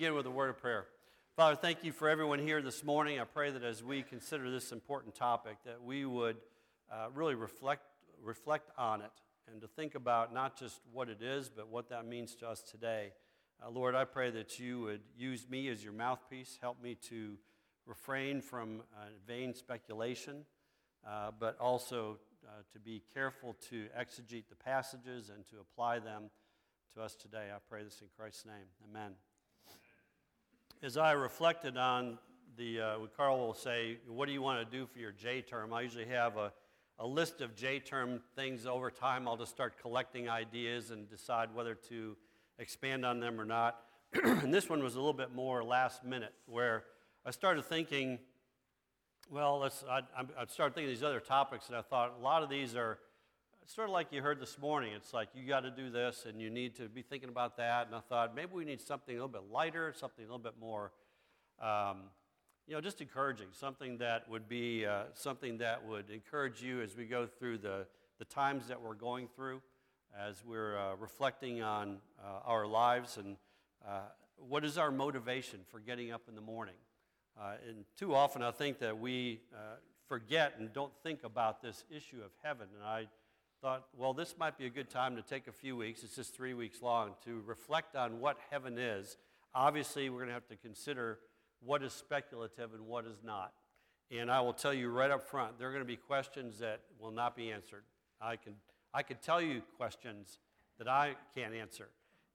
[0.00, 0.86] begin with a word of prayer.
[1.36, 3.20] Father, thank you for everyone here this morning.
[3.20, 6.38] I pray that as we consider this important topic, that we would
[6.90, 7.82] uh, really reflect,
[8.22, 9.10] reflect on it
[9.52, 12.62] and to think about not just what it is, but what that means to us
[12.62, 13.12] today.
[13.62, 17.36] Uh, Lord, I pray that you would use me as your mouthpiece, help me to
[17.84, 20.46] refrain from uh, vain speculation,
[21.06, 26.30] uh, but also uh, to be careful to exegete the passages and to apply them
[26.94, 27.48] to us today.
[27.54, 28.64] I pray this in Christ's name.
[28.88, 29.12] Amen.
[30.82, 32.16] As I reflected on
[32.56, 35.74] the, uh, Carl will say, What do you want to do for your J term?
[35.74, 36.54] I usually have a,
[36.98, 39.28] a list of J term things over time.
[39.28, 42.16] I'll just start collecting ideas and decide whether to
[42.58, 43.80] expand on them or not.
[44.24, 46.84] and this one was a little bit more last minute, where
[47.26, 48.18] I started thinking,
[49.30, 52.48] well, let's, I, I started thinking these other topics, and I thought a lot of
[52.48, 52.98] these are
[53.70, 54.92] sort of like you heard this morning.
[54.96, 57.86] It's like you got to do this, and you need to be thinking about that.
[57.86, 60.54] And I thought maybe we need something a little bit lighter, something a little bit
[60.60, 60.90] more,
[61.62, 61.98] um,
[62.66, 66.96] you know, just encouraging, something that would be uh, something that would encourage you as
[66.96, 67.86] we go through the,
[68.18, 69.62] the times that we're going through,
[70.18, 73.36] as we're uh, reflecting on uh, our lives and
[73.86, 74.00] uh,
[74.48, 76.74] what is our motivation for getting up in the morning.
[77.40, 79.76] Uh, and too often, I think that we uh,
[80.08, 82.66] forget and don't think about this issue of heaven.
[82.76, 83.06] And I
[83.60, 86.34] thought, well, this might be a good time to take a few weeks, it's just
[86.34, 89.18] three weeks long, to reflect on what heaven is.
[89.54, 91.18] Obviously, we're going to have to consider
[91.60, 93.52] what is speculative and what is not.
[94.10, 96.80] And I will tell you right up front, there are going to be questions that
[96.98, 97.82] will not be answered.
[98.20, 98.54] I can,
[98.94, 100.38] I can tell you questions
[100.78, 101.88] that I can't answer.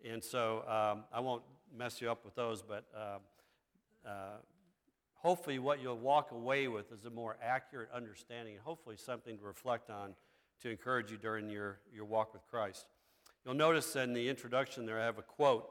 [0.07, 1.43] And so um, I won't
[1.75, 3.17] mess you up with those, but uh,
[4.07, 4.09] uh,
[5.15, 9.43] hopefully, what you'll walk away with is a more accurate understanding and hopefully something to
[9.43, 10.13] reflect on
[10.61, 12.85] to encourage you during your, your walk with Christ.
[13.43, 15.69] You'll notice in the introduction there I have a quote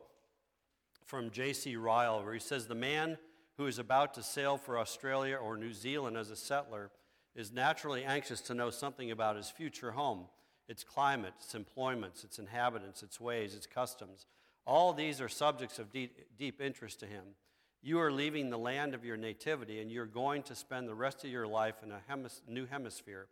[1.04, 1.76] from J.C.
[1.76, 3.18] Ryle where he says, The man
[3.56, 6.90] who is about to sail for Australia or New Zealand as a settler
[7.34, 10.26] is naturally anxious to know something about his future home,
[10.68, 14.26] its climate, its employments, its inhabitants, its ways, its customs.
[14.66, 17.24] All these are subjects of deep, deep interest to him.
[17.82, 21.22] You are leaving the land of your nativity, and you're going to spend the rest
[21.22, 23.26] of your life in a hemis- new hemisphere.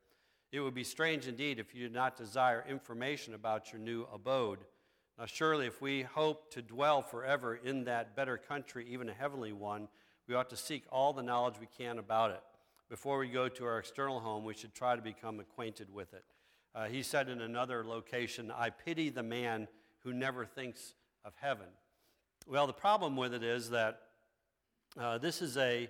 [0.52, 4.58] It would be strange indeed if you did not desire information about your new abode.
[5.18, 9.54] Now, surely, if we hope to dwell forever in that better country, even a heavenly
[9.54, 9.88] one,
[10.28, 12.42] we ought to seek all the knowledge we can about it.
[12.90, 16.24] Before we go to our external home, we should try to become acquainted with it.
[16.74, 19.68] Uh, he said in another location, I pity the man
[20.00, 21.66] who never thinks of heaven.
[22.46, 24.00] Well, the problem with it is that
[24.98, 25.88] uh, this is a,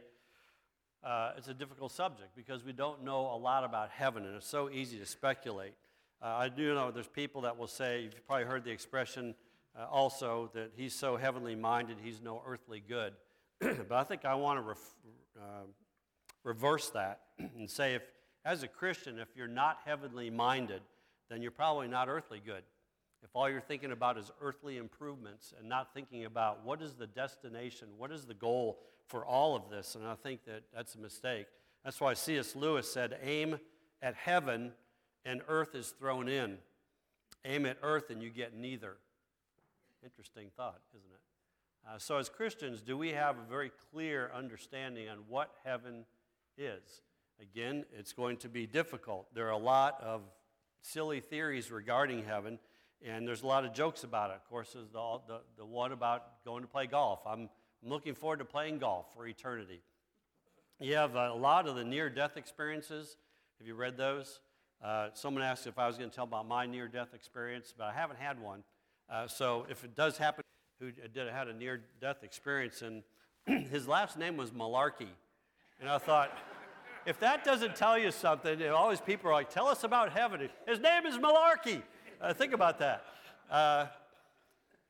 [1.04, 4.46] uh, it's a difficult subject because we don't know a lot about heaven, and it's
[4.46, 5.74] so easy to speculate.
[6.22, 9.34] Uh, I do know there's people that will say, you've probably heard the expression
[9.76, 13.14] uh, also, that he's so heavenly minded, he's no earthly good.
[13.60, 14.94] but I think I want to ref,
[15.36, 15.64] uh,
[16.44, 18.02] reverse that and say, if,
[18.44, 20.82] as a Christian, if you're not heavenly minded,
[21.30, 22.62] then you're probably not earthly good.
[23.24, 27.06] If all you're thinking about is earthly improvements and not thinking about what is the
[27.06, 30.98] destination, what is the goal for all of this, and I think that that's a
[30.98, 31.46] mistake.
[31.84, 32.54] That's why C.S.
[32.54, 33.58] Lewis said, aim
[34.00, 34.72] at heaven
[35.24, 36.58] and earth is thrown in.
[37.44, 38.96] Aim at earth and you get neither.
[40.04, 41.20] Interesting thought, isn't it?
[41.88, 46.04] Uh, so, as Christians, do we have a very clear understanding on what heaven
[46.56, 47.02] is?
[47.40, 49.26] Again, it's going to be difficult.
[49.34, 50.22] There are a lot of
[50.82, 52.58] silly theories regarding heaven.
[53.04, 54.34] And there's a lot of jokes about it.
[54.34, 57.20] Of course, there's the, the, the one about going to play golf.
[57.26, 57.48] I'm,
[57.82, 59.80] I'm looking forward to playing golf for eternity.
[60.80, 63.16] You have a lot of the near death experiences.
[63.58, 64.40] Have you read those?
[64.82, 67.84] Uh, someone asked if I was going to tell about my near death experience, but
[67.84, 68.62] I haven't had one.
[69.10, 70.44] Uh, so if it does happen,
[70.80, 73.02] who did had a near death experience, and
[73.70, 75.10] his last name was Malarkey.
[75.80, 76.36] And I thought,
[77.06, 80.12] if that doesn't tell you something, you know, always people are like, tell us about
[80.12, 80.48] heaven.
[80.66, 81.82] His name is Malarkey.
[82.20, 83.04] Uh, think about that.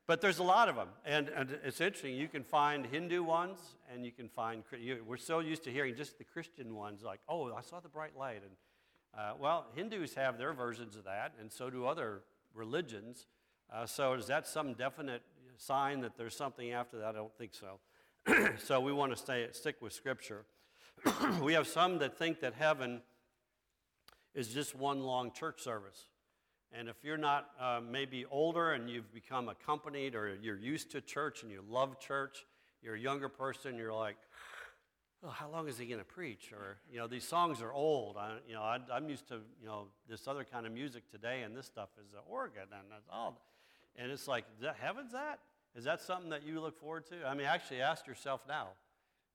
[0.05, 0.89] But there's a lot of them.
[1.05, 2.15] And, and, it's interesting.
[2.15, 3.59] You can find Hindu ones,
[3.91, 7.21] and you can find, you, we're so used to hearing just the Christian ones, like,
[7.29, 8.41] oh, I saw the bright light.
[8.43, 8.51] And,
[9.17, 12.21] uh, well, Hindus have their versions of that, and so do other
[12.53, 13.27] religions.
[13.71, 15.21] Uh, so is that some definite
[15.57, 17.07] sign that there's something after that?
[17.07, 17.79] I don't think so.
[18.63, 20.45] so we want to stay, stick with Scripture.
[21.41, 23.01] we have some that think that heaven
[24.35, 26.07] is just one long church service.
[26.77, 31.01] And if you're not uh, maybe older and you've become accompanied or you're used to
[31.01, 32.45] church and you love church,
[32.81, 34.17] you're a younger person, you're like,
[35.23, 36.51] oh, how long is he going to preach?
[36.51, 38.17] Or, you know, these songs are old.
[38.17, 41.43] I, you know, I, am used to, you know, this other kind of music today,
[41.43, 43.39] and this stuff is an organ, and that's all.
[43.95, 44.45] And it's like,
[44.79, 45.39] heaven's that?
[45.75, 47.25] Is that something that you look forward to?
[47.25, 48.69] I mean, actually ask yourself now.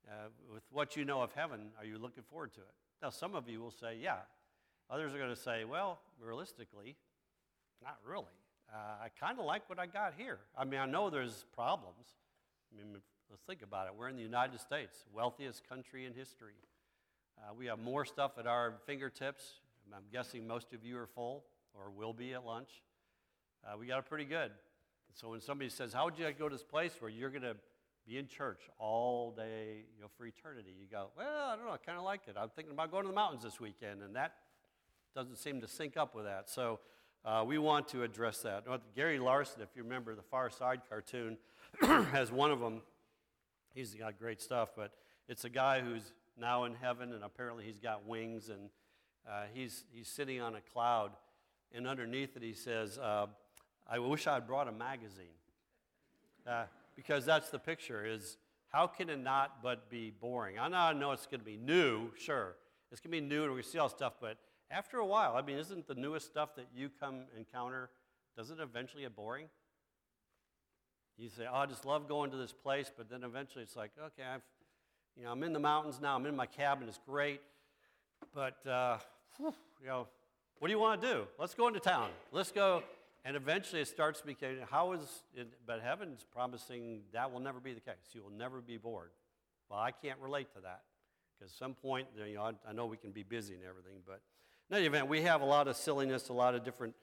[0.09, 2.75] Uh, with what you know of heaven, are you looking forward to it?
[3.03, 4.21] Now, some of you will say, yeah.
[4.91, 6.97] Others are going to say, well, realistically,
[7.83, 8.25] not really.
[8.73, 10.39] Uh, I kind of like what I got here.
[10.57, 12.07] I mean, I know there's problems.
[12.73, 12.93] I mean,
[13.31, 13.93] let's think about it.
[13.97, 16.55] We're in the United States, wealthiest country in history.
[17.39, 19.61] Uh, we have more stuff at our fingertips.
[19.95, 21.45] I'm guessing most of you are full
[21.75, 22.69] or will be at lunch.
[23.65, 24.51] Uh, we got it pretty good.
[25.15, 27.57] So when somebody says, How would you go to this place where you're going to
[28.07, 30.75] be in church all day you know, for eternity?
[30.79, 31.73] You go, Well, I don't know.
[31.73, 32.37] I kind of like it.
[32.39, 34.03] I'm thinking about going to the mountains this weekend.
[34.03, 34.35] And that
[35.15, 36.51] doesn't seem to sync up with that.
[36.51, 36.81] So
[37.29, 38.65] uh, we want to address that.
[38.97, 41.37] Gary Larson, if you remember the Far Side cartoon,
[41.83, 42.81] has one of them.
[43.75, 44.93] He's got great stuff, but
[45.29, 48.71] it's a guy who's now in heaven, and apparently he's got wings, and
[49.29, 51.11] uh, he's, he's sitting on a cloud,
[51.75, 53.27] and underneath it he says, uh,
[53.87, 55.27] I wish I had brought a magazine.
[56.47, 56.65] Uh,
[56.97, 58.39] because that's the picture is
[58.69, 60.59] how can it not but be boring?
[60.59, 62.55] I know, I know it's going to be new, sure.
[62.91, 64.39] It's going to be new and we see all stuff, but
[64.71, 67.91] after a while, I mean, isn't the newest stuff that you come encounter,
[68.37, 69.47] does it eventually get boring?
[71.17, 73.91] You say, oh, I just love going to this place, but then eventually it's like,
[73.99, 74.43] okay, I've,
[75.17, 77.41] you know, I'm in the mountains now, I'm in my cabin, it's great,
[78.35, 78.99] but, uh,
[79.37, 80.07] whew, you know,
[80.59, 81.27] what do you want to do?
[81.39, 82.11] Let's go into town.
[82.33, 82.83] Let's go.
[83.25, 87.73] And eventually it starts becoming, how is it, but heaven's promising that will never be
[87.75, 87.95] the case.
[88.13, 89.11] You will never be bored.
[89.69, 90.83] Well, I can't relate to that
[91.39, 94.01] because at some point, you know, I, I, know we can be busy and everything,
[94.07, 94.21] but
[94.71, 96.95] in any event, we have a lot of silliness, a lot of different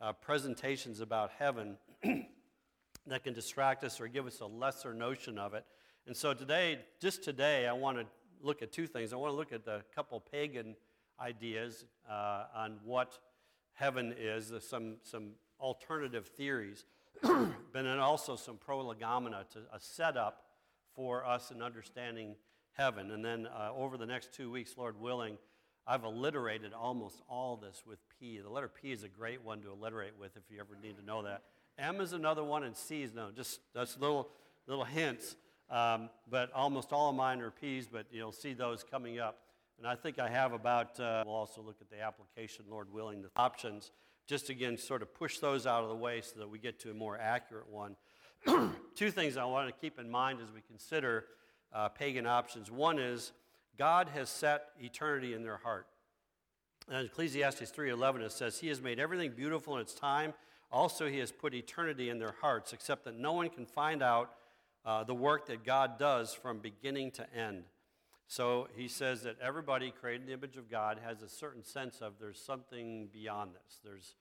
[0.00, 1.76] uh, presentations about heaven
[3.06, 5.66] that can distract us or give us a lesser notion of it.
[6.06, 8.06] And so today, just today, I want to
[8.40, 9.12] look at two things.
[9.12, 10.76] I want to look at a couple pagan
[11.20, 13.18] ideas uh, on what
[13.74, 16.86] heaven is, some, some alternative theories,
[17.22, 20.44] but then also some prolegomena to a setup
[20.96, 22.34] for us in understanding
[22.72, 23.10] heaven.
[23.10, 25.36] And then uh, over the next two weeks, Lord willing,
[25.90, 28.38] I've alliterated almost all this with P.
[28.38, 31.04] The letter P is a great one to alliterate with if you ever need to
[31.04, 31.42] know that.
[31.80, 33.32] M is another one, and C is no.
[33.34, 34.28] Just that's little
[34.68, 35.34] little hints.
[35.68, 39.40] Um, but almost all of mine are P's, but you'll see those coming up.
[39.78, 43.22] And I think I have about, uh, we'll also look at the application, Lord willing,
[43.22, 43.90] the options,
[44.28, 46.92] just again, sort of push those out of the way so that we get to
[46.92, 47.96] a more accurate one.
[48.94, 51.24] Two things I want to keep in mind as we consider
[51.72, 52.70] uh, pagan options.
[52.70, 53.32] One is
[53.80, 55.86] God has set eternity in their heart.
[56.86, 60.34] And Ecclesiastes 3:11 it says, "He has made everything beautiful in its time.
[60.70, 64.36] Also, He has put eternity in their hearts, except that no one can find out
[64.84, 67.64] uh, the work that God does from beginning to end."
[68.26, 72.02] So he says that everybody created in the image of God has a certain sense
[72.02, 73.80] of there's something beyond this.
[73.82, 74.14] There's,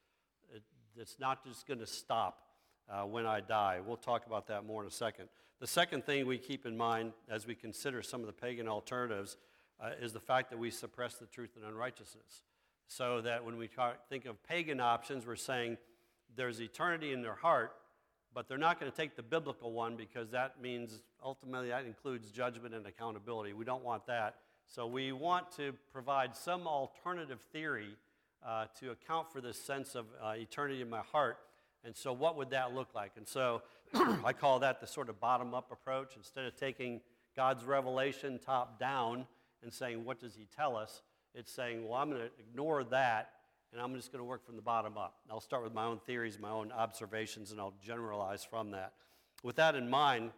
[0.56, 0.64] it,
[0.96, 2.48] it's not just going to stop
[2.90, 3.82] uh, when I die.
[3.86, 5.28] We'll talk about that more in a second.
[5.60, 9.36] The second thing we keep in mind as we consider some of the pagan alternatives
[9.82, 12.44] uh, is the fact that we suppress the truth and unrighteousness.
[12.88, 15.78] So that when we talk, think of pagan options, we're saying
[16.36, 17.74] there's eternity in their heart,
[18.34, 22.32] but they're not going to take the biblical one because that means ultimately that includes
[22.32, 23.54] judgment and accountability.
[23.54, 24.36] We don't want that.
[24.68, 27.96] So we want to provide some alternative theory
[28.46, 31.38] uh, to account for this sense of uh, eternity in my heart.
[31.84, 33.14] And so, what would that look like?
[33.18, 33.62] And so,
[33.94, 36.14] I call that the sort of bottom up approach.
[36.18, 37.02] Instead of taking
[37.36, 39.26] God's revelation top down
[39.64, 41.02] and saying, What does He tell us?
[41.34, 43.32] It's saying, Well, I'm going to ignore that
[43.72, 45.16] and I'm just going to work from the bottom up.
[45.30, 48.94] I'll start with my own theories, my own observations, and I'll generalize from that.
[49.44, 50.32] With that in mind,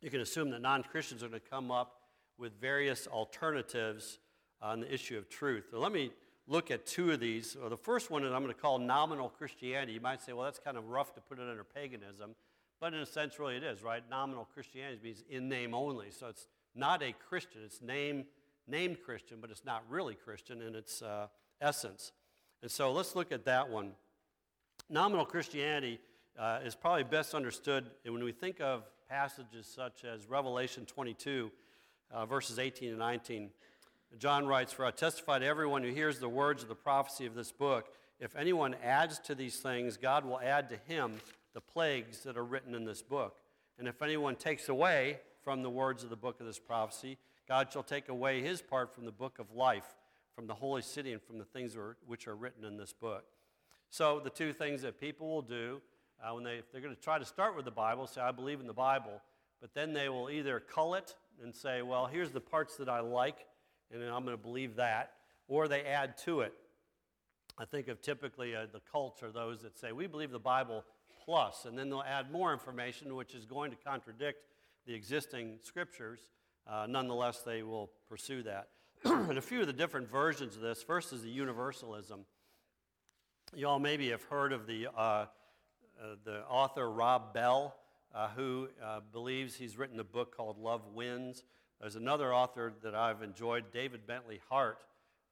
[0.00, 2.00] you can assume that non Christians are going to come up
[2.38, 4.18] with various alternatives
[4.60, 5.66] on the issue of truth.
[5.70, 6.10] So let me
[6.46, 7.56] look at two of these.
[7.58, 9.92] Well, the first one is I'm going to call nominal Christianity.
[9.92, 12.34] You might say, well, that's kind of rough to put it under paganism,
[12.80, 14.02] but in a sense, really it is, right?
[14.10, 16.10] Nominal Christianity means in name only.
[16.10, 18.24] So it's not a Christian, it's name,
[18.66, 21.26] named Christian, but it's not really Christian in its uh,
[21.60, 22.12] essence.
[22.62, 23.92] And so let's look at that one.
[24.88, 25.98] Nominal Christianity
[26.38, 31.50] uh, is probably best understood when we think of passages such as Revelation 22,
[32.12, 33.50] uh, verses 18 and 19.
[34.18, 37.34] John writes, For I testify to everyone who hears the words of the prophecy of
[37.34, 37.88] this book.
[38.18, 41.20] If anyone adds to these things, God will add to him
[41.54, 43.36] the plagues that are written in this book.
[43.78, 47.18] And if anyone takes away from the words of the book of this prophecy,
[47.48, 49.96] God shall take away his part from the book of life
[50.40, 53.24] from the holy city and from the things which are written in this book.
[53.90, 55.82] So, the two things that people will do
[56.22, 58.30] uh, when they, if they're going to try to start with the Bible, say, I
[58.30, 59.20] believe in the Bible,
[59.60, 63.00] but then they will either cull it and say, well, here's the parts that I
[63.00, 63.46] like,
[63.92, 65.12] and I'm going to believe that,
[65.46, 66.54] or they add to it.
[67.58, 70.84] I think of typically uh, the cults are those that say, we believe the Bible
[71.24, 74.38] plus, and then they'll add more information, which is going to contradict
[74.90, 76.18] the existing scriptures.
[76.66, 78.70] Uh, nonetheless, they will pursue that.
[79.04, 80.82] and a few of the different versions of this.
[80.82, 82.24] First is the universalism.
[83.54, 85.26] You all maybe have heard of the, uh, uh,
[86.24, 87.76] the author Rob Bell,
[88.12, 91.44] uh, who uh, believes he's written a book called Love Wins.
[91.80, 94.82] There's another author that I've enjoyed, David Bentley Hart.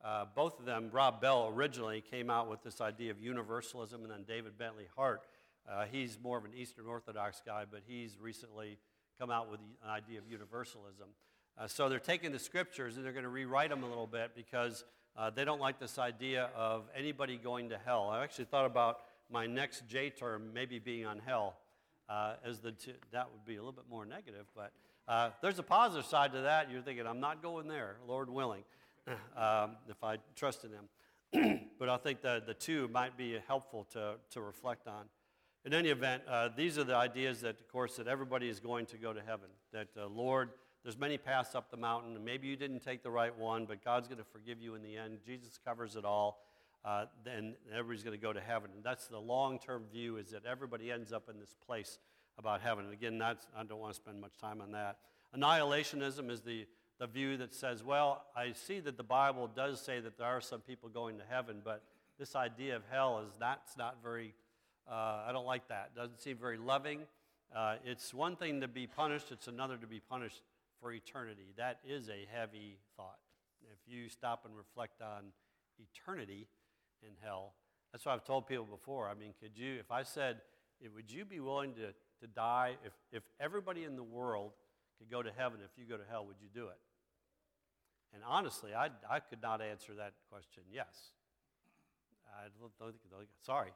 [0.05, 4.13] Uh, both of them, Rob Bell originally came out with this idea of universalism, and
[4.13, 5.23] then David Bentley Hart.
[5.69, 8.79] Uh, he's more of an Eastern Orthodox guy, but he's recently
[9.19, 11.09] come out with an idea of universalism.
[11.59, 14.31] Uh, so they're taking the scriptures and they're going to rewrite them a little bit
[14.37, 14.85] because
[15.17, 18.11] uh, they don't like this idea of anybody going to hell.
[18.11, 21.57] I actually thought about my next J term maybe being on hell,
[22.09, 24.73] uh, as the t- that would be a little bit more negative, but
[25.09, 26.71] uh, there's a positive side to that.
[26.71, 28.63] You're thinking, I'm not going there, Lord willing,
[29.37, 31.61] um, if I trust in Him.
[31.79, 35.07] but I think that the two might be helpful to, to reflect on.
[35.69, 38.87] In any event, uh, these are the ideas that, of course, that everybody is going
[38.87, 39.49] to go to heaven.
[39.71, 40.49] That uh, Lord,
[40.83, 43.85] there's many paths up the mountain, and maybe you didn't take the right one, but
[43.85, 45.19] God's going to forgive you in the end.
[45.27, 46.41] Jesus covers it all.
[46.87, 48.71] Uh, then everybody's going to go to heaven.
[48.75, 51.99] And that's the long-term view: is that everybody ends up in this place
[52.39, 52.87] about heaven.
[52.87, 54.97] And again, I don't want to spend much time on that.
[55.37, 56.67] Annihilationism is the,
[56.99, 60.41] the view that says, well, I see that the Bible does say that there are
[60.41, 61.83] some people going to heaven, but
[62.19, 64.33] this idea of hell is that's not very,
[64.91, 65.95] uh, I don't like that.
[65.95, 67.01] Doesn't seem very loving.
[67.55, 70.43] Uh, it's one thing to be punished, it's another to be punished
[70.81, 71.55] for eternity.
[71.57, 73.19] That is a heavy thought.
[73.63, 75.33] If you stop and reflect on
[75.79, 76.47] eternity
[77.03, 77.55] in hell,
[77.93, 79.09] that's what I've told people before.
[79.09, 80.43] I mean, could you, if I said,
[80.95, 84.53] would you be willing to to die, if, if everybody in the world
[84.99, 86.79] could go to heaven, if you go to hell, would you do it?
[88.15, 91.13] And honestly, I, I could not answer that question yes.
[92.35, 93.71] I don't, think, sorry.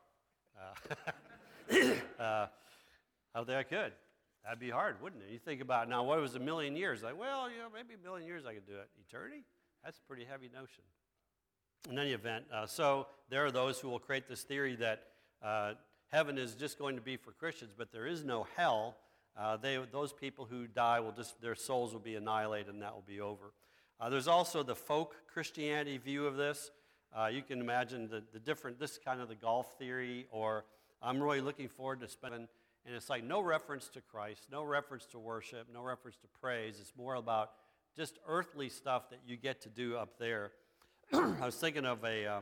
[0.58, 0.94] Uh,
[2.22, 2.46] uh,
[3.34, 3.92] I think I could.
[4.44, 5.30] That'd be hard, wouldn't it?
[5.32, 7.02] You think about now, what was a million years?
[7.02, 8.88] Like, well, you know, maybe a million years I could do it.
[9.08, 9.44] Eternity?
[9.84, 10.82] That's a pretty heavy notion.
[11.90, 15.02] In any event, uh, so there are those who will create this theory that
[15.42, 15.74] uh,
[16.12, 18.96] heaven is just going to be for Christians, but there is no hell.
[19.36, 22.94] Uh, they, those people who die will just, their souls will be annihilated and that
[22.94, 23.52] will be over.
[23.98, 26.70] Uh, there's also the folk Christianity view of this.
[27.16, 30.64] Uh, you can imagine the, the different, this kind of the golf theory, or
[31.02, 32.48] I'm really looking forward to spending,
[32.86, 36.78] and it's like no reference to Christ, no reference to worship, no reference to praise.
[36.80, 37.50] It's more about
[37.96, 40.52] just earthly stuff that you get to do up there.
[41.12, 42.40] I was thinking of a uh,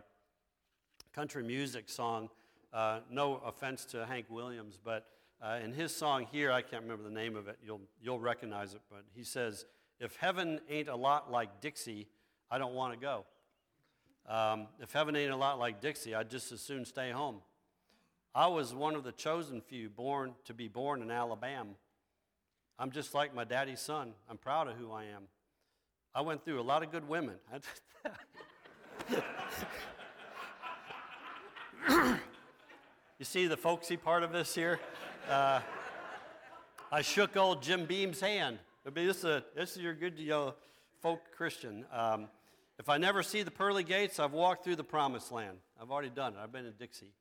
[1.12, 2.28] country music song
[2.72, 5.06] uh, no offense to Hank Williams, but
[5.42, 8.74] uh, in his song here, I can't remember the name of it, you'll, you'll recognize
[8.74, 9.64] it, but he says,
[9.98, 12.06] If heaven ain't a lot like Dixie,
[12.50, 13.24] I don't want to go.
[14.28, 17.36] Um, if heaven ain't a lot like Dixie, I'd just as soon stay home.
[18.34, 21.70] I was one of the chosen few born to be born in Alabama.
[22.78, 24.12] I'm just like my daddy's son.
[24.28, 25.24] I'm proud of who I am.
[26.14, 27.36] I went through a lot of good women.
[33.20, 34.80] You see the folksy part of this here?
[35.28, 35.60] Uh,
[36.90, 38.58] I shook old Jim Beam's hand.
[38.86, 40.54] I mean, this, is a, this is your good you know,
[41.02, 41.84] folk Christian.
[41.92, 42.28] Um,
[42.80, 45.58] if I never see the pearly gates, I've walked through the promised land.
[45.78, 46.38] I've already done it.
[46.42, 47.12] I've been in Dixie.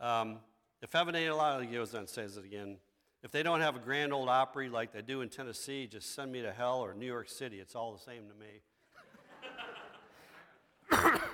[0.00, 0.38] Um,
[0.82, 2.78] if heaven ain't a he goes and says it again.
[3.22, 6.32] If they don't have a Grand Ole Opry like they do in Tennessee, just send
[6.32, 7.60] me to hell or New York City.
[7.60, 8.34] It's all the same to
[11.00, 11.20] me.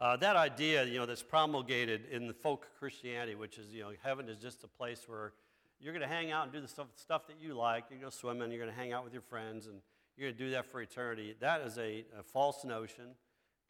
[0.00, 3.92] Uh, that idea, you know, that's promulgated in the folk Christianity, which is, you know,
[4.02, 5.32] heaven is just a place where
[5.78, 7.84] you're going to hang out and do the stuff, stuff that you like.
[7.88, 9.76] You're going to swim and you're going to hang out with your friends, and
[10.22, 11.34] you're going to do that for eternity.
[11.40, 13.06] That is a, a false notion,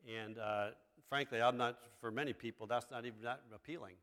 [0.06, 0.66] and uh,
[1.08, 1.78] frankly, I'm not.
[1.98, 3.94] For many people, that's not even that appealing.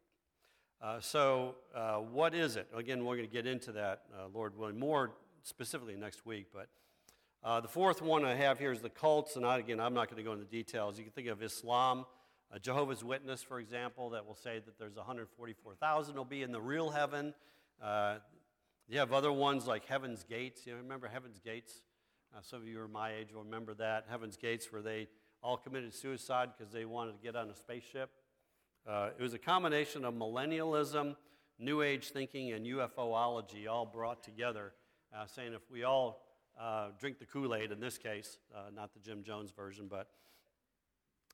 [0.82, 2.68] Uh, so, uh, what is it?
[2.74, 5.12] Again, we're going to get into that, uh, Lord willing, more
[5.44, 6.70] specifically next week, but.
[7.42, 10.10] Uh, the fourth one I have here is the cults, and I, again, I'm not
[10.10, 10.98] going to go into details.
[10.98, 12.06] You can think of Islam,
[12.52, 16.60] a Jehovah's Witness, for example, that will say that there's 144,000 will be in the
[16.60, 17.34] real heaven.
[17.82, 18.16] Uh,
[18.90, 20.68] you have other ones like Heaven's Gates.
[20.68, 21.82] You remember Heaven's Gates?
[22.36, 24.06] Uh, some of you are my age will remember that.
[24.10, 25.08] Heaven's Gates, where they
[25.42, 28.12] all committed suicide because they wanted to get on a spaceship.
[28.88, 31.16] Uh, it was a combination of millennialism,
[31.58, 34.74] New Age thinking, and UFOlogy all brought together,
[35.16, 36.22] uh, saying if we all
[36.60, 40.08] uh, drink the Kool Aid, in this case, uh, not the Jim Jones version, but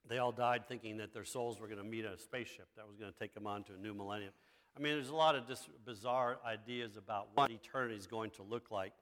[0.07, 2.95] they all died thinking that their souls were going to meet a spaceship that was
[2.95, 4.31] going to take them on to a new millennium.
[4.77, 8.43] I mean, there's a lot of just bizarre ideas about what eternity is going to
[8.43, 8.93] look like,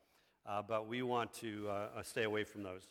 [0.46, 2.88] uh, but we want to uh, uh, stay away from those.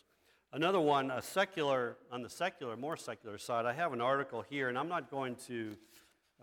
[0.51, 4.69] Another one, a secular, on the secular, more secular side, I have an article here,
[4.69, 5.75] and I'm not going to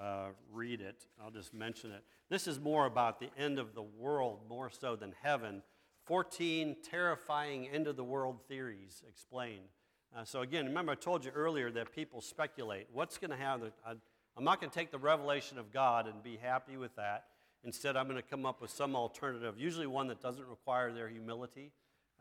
[0.01, 1.07] uh, read it.
[1.23, 2.03] I'll just mention it.
[2.29, 5.63] This is more about the end of the world, more so than heaven.
[6.07, 9.69] 14 terrifying end of the world theories explained.
[10.17, 12.89] Uh, so, again, remember I told you earlier that people speculate.
[12.93, 13.71] What's going to happen?
[13.87, 17.27] I'm not going to take the revelation of God and be happy with that.
[17.65, 21.09] Instead, I'm going to come up with some alternative, usually one that doesn't require their
[21.09, 21.73] humility,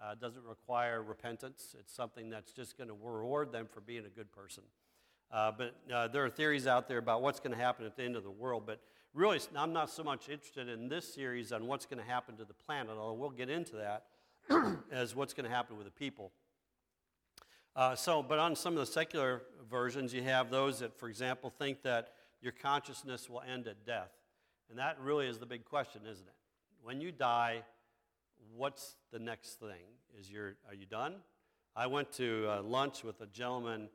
[0.01, 1.75] uh, doesn't require repentance.
[1.79, 4.63] It's something that's just going to reward them for being a good person.
[5.31, 8.03] Uh, but uh, there are theories out there about what's going to happen at the
[8.03, 8.63] end of the world.
[8.65, 8.81] But
[9.13, 12.45] really, I'm not so much interested in this series on what's going to happen to
[12.45, 14.05] the planet, although we'll get into that
[14.91, 16.31] as what's going to happen with the people.
[17.75, 21.49] Uh, so, but on some of the secular versions, you have those that, for example,
[21.49, 22.09] think that
[22.41, 24.11] your consciousness will end at death.
[24.69, 26.33] And that really is the big question, isn't it?
[26.83, 27.63] When you die,
[28.55, 29.97] what's the next thing?
[30.19, 31.15] Is your, are you done?
[31.75, 33.89] I went to uh, lunch with a gentleman.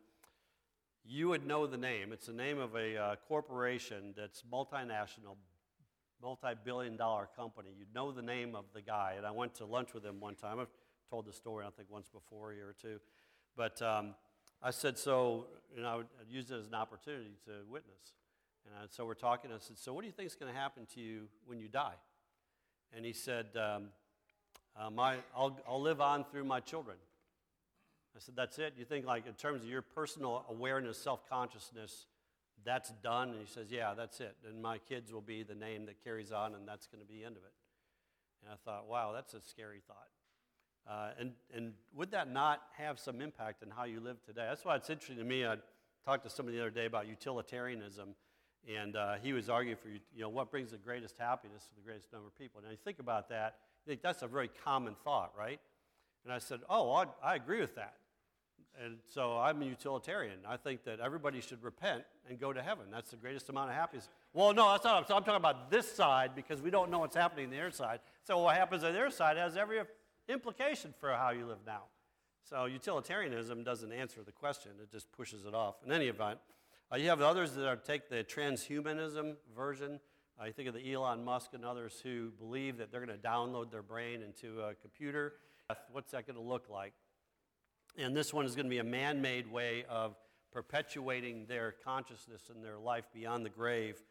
[1.04, 2.12] You would know the name.
[2.12, 5.36] It's the name of a uh, corporation that's multinational,
[6.20, 7.70] multi billion dollar company.
[7.76, 9.14] You'd know the name of the guy.
[9.16, 10.58] And I went to lunch with him one time.
[10.58, 10.72] I've
[11.10, 12.98] told the story, I think, once before, a year or two.
[13.56, 14.14] But um,
[14.62, 18.14] I said, so, you know, I'd use it as an opportunity to witness.
[18.66, 19.50] And so we're talking.
[19.50, 21.68] I said, So what do you think is going to happen to you when you
[21.68, 21.94] die?
[22.96, 23.88] And he said, um,
[24.76, 26.96] uh, my, I'll, I'll live on through my children.
[28.16, 28.74] I said, That's it?
[28.78, 32.06] You think, like, in terms of your personal awareness, self consciousness,
[32.64, 33.30] that's done?
[33.30, 34.36] And he says, Yeah, that's it.
[34.48, 37.20] And my kids will be the name that carries on, and that's going to be
[37.20, 37.52] the end of it.
[38.42, 40.08] And I thought, Wow, that's a scary thought.
[40.86, 44.44] Uh, and, and would that not have some impact on how you live today?
[44.46, 45.46] That's why it's interesting to me.
[45.46, 45.56] I
[46.04, 48.14] talked to somebody the other day about utilitarianism
[48.68, 51.82] and uh, he was arguing for, you know, what brings the greatest happiness to the
[51.82, 52.60] greatest number of people.
[52.62, 55.60] And you think about that, you think that's a very common thought, right?
[56.24, 57.94] And I said, oh, I, I agree with that.
[58.82, 60.38] And so I'm a utilitarian.
[60.48, 62.86] I think that everybody should repent and go to heaven.
[62.90, 64.08] That's the greatest amount of happiness.
[64.32, 65.06] Well, no, that's not.
[65.06, 67.70] So I'm talking about this side because we don't know what's happening on the other
[67.70, 68.00] side.
[68.24, 69.80] So what happens on their side has every
[70.28, 71.82] implication for how you live now.
[72.42, 75.76] So utilitarianism doesn't answer the question, it just pushes it off.
[75.86, 76.38] In any event,
[76.92, 80.00] uh, you have others that are, take the transhumanism version.
[80.38, 83.70] Uh, think of the Elon Musk and others who believe that they're going to download
[83.70, 85.34] their brain into a computer.
[85.92, 86.92] What's that going to look like?
[87.96, 90.16] And this one is going to be a man made way of
[90.52, 94.02] perpetuating their consciousness and their life beyond the grave.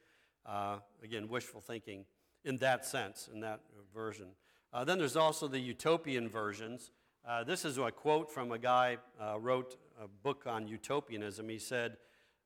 [0.45, 2.05] Uh, again, wishful thinking
[2.43, 3.61] in that sense, in that
[3.93, 4.27] version.
[4.73, 6.91] Uh, then there's also the utopian versions.
[7.27, 11.47] Uh, this is a quote from a guy uh, wrote a book on utopianism.
[11.47, 11.97] He said,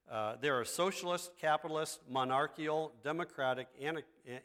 [0.10, 3.68] uh, there are socialist, capitalist, monarchical, democratic,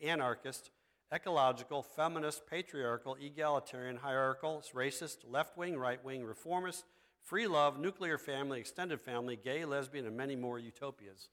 [0.03, 0.71] anarchist,
[1.13, 6.85] ecological, feminist, patriarchal, egalitarian, hierarchical, racist, left wing, right wing, reformist,
[7.23, 11.29] free love, nuclear family, extended family, gay, lesbian, and many more utopias.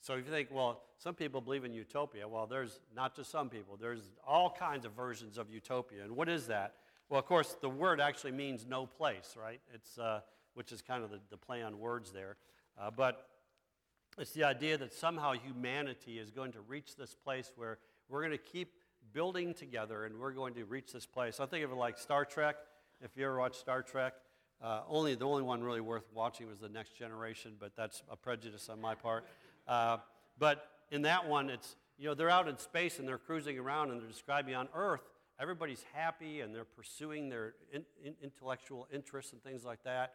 [0.00, 3.48] So if you think, well, some people believe in utopia, well, there's not just some
[3.48, 6.02] people, there's all kinds of versions of utopia.
[6.02, 6.74] And what is that?
[7.08, 9.60] Well, of course, the word actually means no place, right?
[9.72, 10.20] It's, uh,
[10.54, 12.36] which is kind of the, the play on words there.
[12.78, 13.28] Uh, but
[14.18, 18.32] it's the idea that somehow humanity is going to reach this place where we're going
[18.32, 18.72] to keep
[19.12, 21.40] building together and we're going to reach this place.
[21.40, 22.56] I think of it like Star Trek.
[23.00, 24.14] If you ever watch Star Trek,
[24.62, 28.16] uh, only the only one really worth watching was the Next Generation, but that's a
[28.16, 29.24] prejudice on my part.
[29.66, 29.98] Uh,
[30.38, 33.90] but in that one, it's you know they're out in space and they're cruising around
[33.90, 35.02] and they're describing on Earth.
[35.40, 40.12] Everybody's happy and they're pursuing their in, in, intellectual interests and things like that.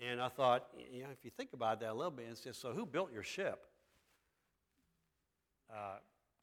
[0.00, 2.60] And I thought, you know, if you think about that a little bit, it's just
[2.60, 3.60] so who built your ship?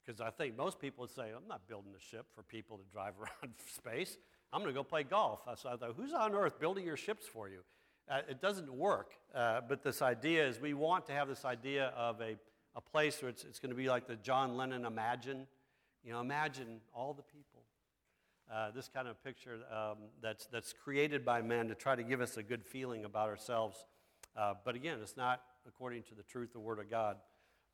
[0.06, 2.78] Because uh, I think most people would say, I'm not building a ship for people
[2.78, 4.18] to drive around space.
[4.52, 5.42] I'm going to go play golf.
[5.58, 7.60] So I thought, who's on earth building your ships for you?
[8.10, 9.14] Uh, it doesn't work.
[9.34, 12.36] Uh, but this idea is we want to have this idea of a,
[12.76, 15.48] a place where it's, it's going to be like the John Lennon Imagine.
[16.04, 17.55] You know, imagine all the people
[18.54, 22.22] uh, this kind of picture um, that's, that's created by men to try to give
[22.22, 23.86] us a good feeling about ourselves.
[24.38, 27.18] Uh, but again, it's not according to the truth, the Word of God.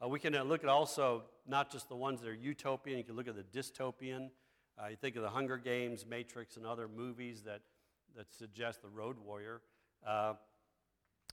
[0.04, 3.04] Uh, we can uh, look at also not just the ones that are utopian, you
[3.04, 4.30] can look at the dystopian.
[4.82, 7.62] Uh, you think of the Hunger Games, Matrix, and other movies that,
[8.16, 9.62] that suggest the road warrior.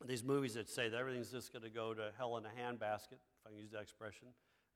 [0.06, 3.18] These movies that say that everything's just going to go to hell in a handbasket,
[3.18, 4.28] if I can use that expression.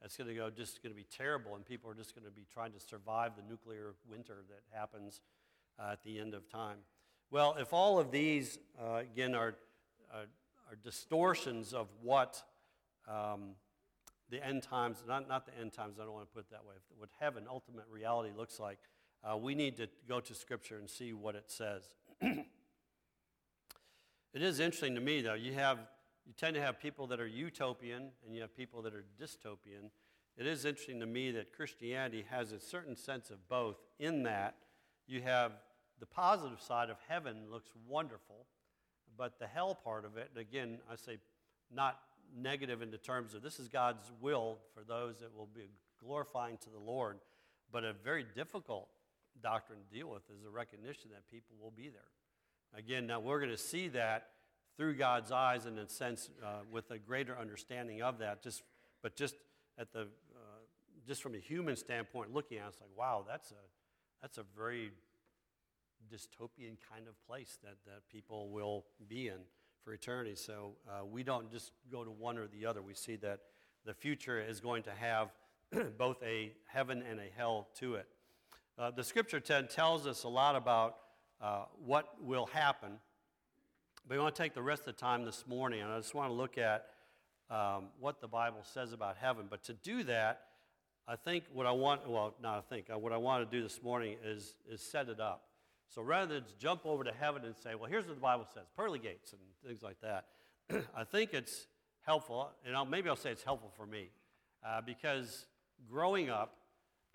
[0.05, 2.31] It's going to go just going to be terrible, and people are just going to
[2.31, 5.21] be trying to survive the nuclear winter that happens
[5.79, 6.79] uh, at the end of time.
[7.31, 9.55] Well, if all of these, uh, again, are,
[10.13, 10.27] are,
[10.69, 12.43] are, distortions of what
[13.09, 13.53] um,
[14.29, 16.67] the end times, not, not the end times, I don't want to put it that
[16.67, 18.79] way, what heaven, ultimate reality looks like,
[19.25, 21.89] uh, we need to go to Scripture and see what it says.
[22.21, 22.45] it
[24.35, 25.35] is interesting to me, though.
[25.35, 25.79] You have
[26.27, 29.91] you tend to have people that are utopian and you have people that are dystopian.
[30.37, 34.55] It is interesting to me that Christianity has a certain sense of both, in that
[35.07, 35.53] you have
[36.01, 38.47] the positive side of heaven looks wonderful,
[39.17, 41.19] but the hell part of it, and again, I say
[41.75, 42.01] not
[42.35, 45.69] negative in the terms of this is God's will for those that will be
[46.03, 47.19] glorifying to the Lord,
[47.71, 48.89] but a very difficult
[49.43, 52.01] doctrine to deal with is a recognition that people will be there.
[52.75, 54.29] Again, now we're going to see that
[54.77, 58.43] through God's eyes and in a sense uh, with a greater understanding of that.
[58.43, 58.63] Just,
[59.03, 59.35] but just
[59.79, 60.05] at the, uh,
[61.07, 63.63] just from a human standpoint, looking at it, it's like, wow, that's a,
[64.21, 64.91] that's a very
[66.13, 69.39] dystopian kind of place that, that people will be in
[69.85, 70.35] for eternity.
[70.35, 72.83] So uh, we don't just go to one or the other.
[72.83, 73.41] We see that
[73.85, 75.33] the future is going to have
[75.99, 78.07] both a heaven and a hell to it.
[78.79, 80.97] Uh, the scripture t- tells us a lot about
[81.41, 82.93] uh, what will happen.
[84.07, 86.15] But we want to take the rest of the time this morning, and I just
[86.15, 86.87] want to look at
[87.51, 89.47] um, what the Bible says about heaven.
[89.49, 90.41] But to do that,
[91.07, 93.63] I think what I want, well, not I think, uh, what I want to do
[93.63, 95.45] this morning is, is set it up.
[95.89, 98.65] So rather than jump over to heaven and say, well, here's what the Bible says,
[98.77, 100.27] pearly gates and things like that,
[100.97, 101.69] I think it's
[102.01, 104.09] helpful, and I'll, maybe I'll say it's helpful for me,
[104.67, 105.47] uh, because
[105.89, 106.57] growing up,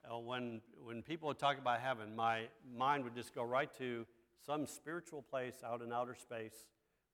[0.10, 2.44] uh, when, when people would talk about heaven, my
[2.78, 4.06] mind would just go right to
[4.46, 6.54] some spiritual place out in outer space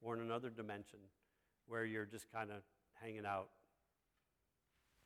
[0.03, 0.99] or in another dimension
[1.67, 2.57] where you're just kind of
[3.01, 3.47] hanging out.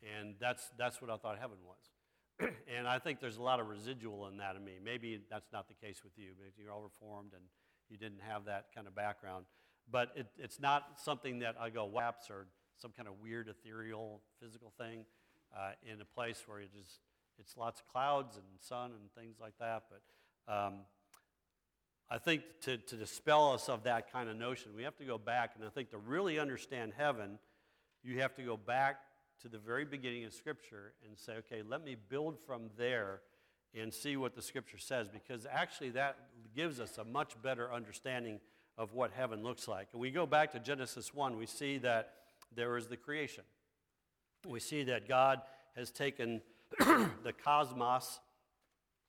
[0.02, 2.50] And that's, that's what I thought heaven was.
[2.76, 4.74] and I think there's a lot of residual in that in me.
[4.82, 6.30] Maybe that's not the case with you.
[6.38, 7.42] Maybe you're all reformed and
[7.88, 9.46] you didn't have that kind of background.
[9.90, 14.20] But it, it's not something that I go waps or some kind of weird ethereal
[14.40, 15.04] physical thing
[15.56, 17.00] uh, in a place where it just
[17.38, 19.84] it's lots of clouds and sun and things like that.
[19.90, 20.80] But um,
[22.10, 25.18] I think to, to dispel us of that kind of notion, we have to go
[25.18, 25.52] back.
[25.56, 27.38] And I think to really understand heaven,
[28.02, 29.00] you have to go back
[29.42, 33.20] to the very beginning of Scripture and say, okay, let me build from there
[33.74, 36.16] and see what the Scripture says, because actually that
[36.56, 38.40] gives us a much better understanding
[38.78, 39.88] of what heaven looks like.
[39.92, 42.14] And we go back to Genesis 1, we see that
[42.54, 43.44] there is the creation.
[44.46, 45.42] We see that God
[45.76, 46.40] has taken
[46.78, 48.20] the cosmos,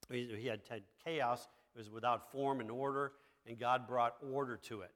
[0.10, 0.62] he had,
[1.06, 1.48] chaos,
[1.80, 3.14] was without form and order,
[3.48, 4.92] and God brought order to it.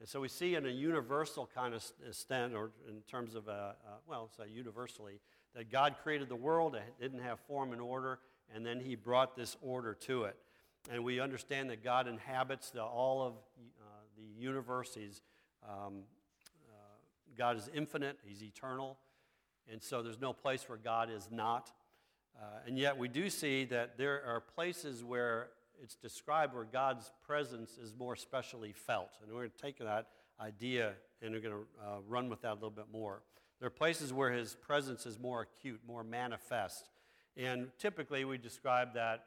[0.00, 3.76] And so we see in a universal kind of extent, or in terms of, a,
[3.86, 5.20] uh, well, say universally,
[5.54, 8.18] that God created the world, it didn't have form and order,
[8.54, 10.36] and then he brought this order to it.
[10.90, 13.84] And we understand that God inhabits the, all of uh,
[14.16, 14.94] the universe.
[14.94, 15.20] He's,
[15.68, 16.04] um,
[16.68, 16.96] uh,
[17.36, 18.96] God is infinite, he's eternal,
[19.70, 21.72] and so there's no place where God is not.
[22.38, 25.48] Uh, and yet we do see that there are places where
[25.82, 29.10] it's described where God's presence is more specially felt.
[29.22, 30.08] And we're going to take that
[30.40, 33.22] idea and we're going to uh, run with that a little bit more.
[33.58, 36.90] There are places where his presence is more acute, more manifest.
[37.36, 39.24] And typically we describe that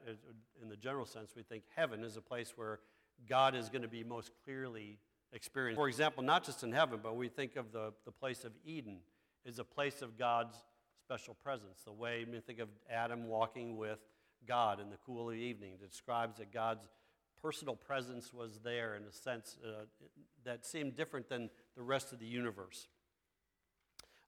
[0.62, 1.32] in the general sense.
[1.36, 2.80] We think heaven is a place where
[3.28, 5.00] God is going to be most clearly
[5.34, 5.78] experienced.
[5.78, 9.00] For example, not just in heaven, but we think of the, the place of Eden
[9.46, 10.56] is a place of God's
[11.04, 11.82] special presence.
[11.86, 14.00] The way we think of Adam walking with
[14.48, 15.74] God in the cool of the evening.
[15.74, 16.88] It describes that God's
[17.42, 19.86] personal presence was there in a sense uh,
[20.44, 22.88] that seemed different than the rest of the universe.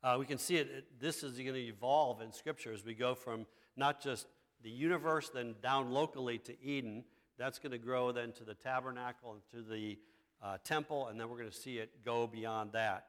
[0.03, 2.93] Uh, we can see it, it this is going to evolve in Scripture as we
[2.93, 3.45] go from
[3.75, 4.27] not just
[4.63, 7.03] the universe, then down locally to Eden.
[7.37, 9.97] That's going to grow then to the tabernacle and to the
[10.41, 13.07] uh, temple, and then we're going to see it go beyond that.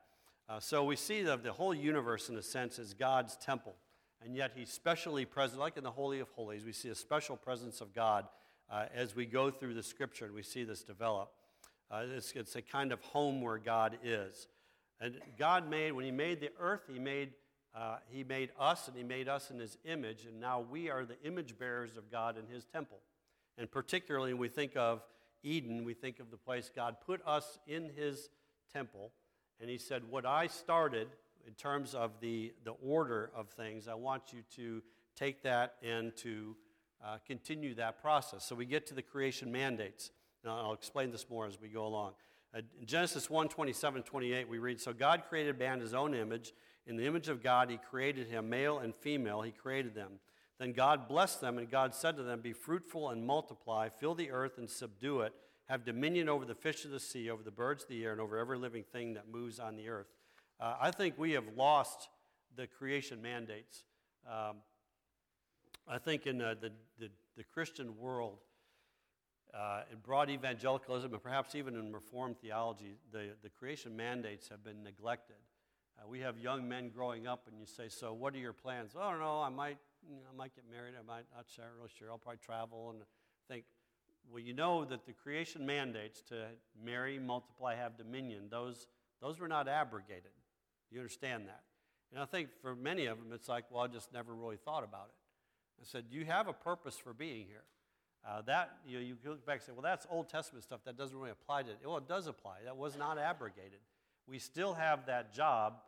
[0.48, 3.74] Uh, so we see that the whole universe, in a sense, is God's temple
[4.24, 6.64] and yet he's specially present, like in the Holy of Holies.
[6.64, 8.26] We see a special presence of God
[8.70, 11.30] uh, as we go through the scripture and we see this develop.
[11.90, 14.48] Uh, it's, it's, a kind of home where God is.
[15.00, 17.32] And God made, when he made the earth, he made,
[17.74, 21.04] uh, he made us and he made us in his image, and now we are
[21.04, 22.98] the image bearers of God in his temple.
[23.58, 25.02] And particularly when we think of
[25.42, 28.30] Eden, we think of the place God put us in his
[28.72, 29.12] temple,
[29.60, 31.08] and he said, What I started,
[31.46, 34.82] in terms of the, the order of things, I want you to
[35.16, 36.56] take that and to
[37.04, 38.44] uh, continue that process.
[38.44, 40.10] So we get to the creation mandates.
[40.44, 42.12] Now, I'll explain this more as we go along.
[42.54, 46.14] Uh, in Genesis 1 27, 28, we read So God created man in his own
[46.14, 46.52] image.
[46.86, 50.12] In the image of God, he created him, male and female, he created them.
[50.58, 54.30] Then God blessed them, and God said to them, Be fruitful and multiply, fill the
[54.30, 55.32] earth and subdue it,
[55.68, 58.20] have dominion over the fish of the sea, over the birds of the air, and
[58.20, 60.08] over every living thing that moves on the earth.
[60.62, 62.08] Uh, I think we have lost
[62.54, 63.84] the creation mandates.
[64.28, 64.58] Um,
[65.88, 66.70] I think in the, the,
[67.00, 68.38] the, the Christian world,
[69.52, 74.62] uh, in broad evangelicalism and perhaps even in Reformed theology, the, the creation mandates have
[74.62, 75.34] been neglected.
[75.98, 78.92] Uh, we have young men growing up, and you say, So, what are your plans?
[78.96, 79.42] Oh, know.
[79.42, 80.94] I might, you know, I might get married.
[80.96, 82.08] I might not sure, really sure.
[82.08, 83.00] I'll probably travel and
[83.48, 83.64] think.
[84.30, 86.46] Well, you know that the creation mandates to
[86.80, 88.86] marry, multiply, have dominion, those,
[89.20, 90.30] those were not abrogated.
[90.92, 91.62] You understand that?
[92.12, 94.84] And I think for many of them, it's like, well, I just never really thought
[94.84, 95.14] about it.
[95.80, 97.64] I said, you have a purpose for being here.
[98.28, 100.80] Uh, that, you, know, you look back and say, well, that's Old Testament stuff.
[100.84, 101.78] That doesn't really apply to it.
[101.84, 102.58] Well, it does apply.
[102.64, 103.80] That was not abrogated.
[104.28, 105.78] We still have that job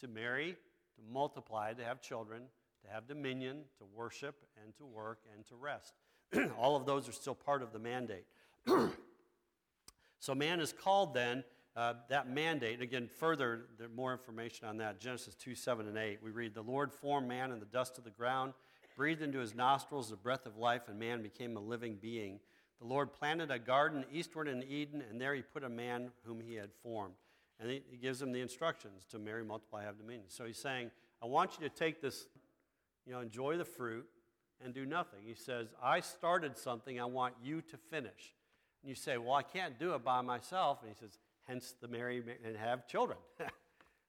[0.00, 0.52] to marry,
[0.96, 2.42] to multiply, to have children,
[2.84, 5.94] to have dominion, to worship, and to work, and to rest.
[6.58, 8.26] All of those are still part of the mandate.
[10.18, 11.44] so man is called then
[11.76, 15.00] uh, that mandate, and again, further, more information on that.
[15.00, 16.20] Genesis 2 7 and 8.
[16.22, 18.52] We read, The Lord formed man in the dust of the ground,
[18.96, 22.38] breathed into his nostrils the breath of life, and man became a living being.
[22.80, 26.40] The Lord planted a garden eastward in Eden, and there he put a man whom
[26.40, 27.14] he had formed.
[27.58, 30.26] And he, he gives him the instructions to marry, multiply, have dominion.
[30.28, 30.90] So he's saying,
[31.22, 32.26] I want you to take this,
[33.06, 34.06] you know, enjoy the fruit
[34.64, 35.20] and do nothing.
[35.24, 38.34] He says, I started something, I want you to finish.
[38.82, 40.80] And you say, Well, I can't do it by myself.
[40.82, 43.18] And he says, hence the marry and have children.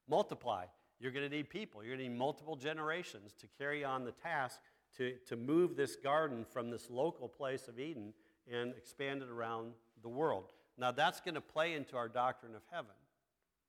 [0.10, 0.66] Multiply.
[1.00, 1.84] You're going to need people.
[1.84, 4.60] You're going to need multiple generations to carry on the task
[4.98, 8.14] to, to move this garden from this local place of Eden
[8.52, 10.52] and expand it around the world.
[10.78, 12.92] Now, that's going to play into our doctrine of heaven.